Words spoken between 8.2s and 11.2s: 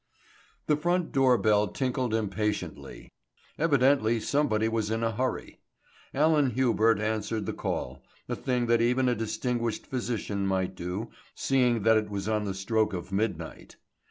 a thing that even a distinguished physician might do,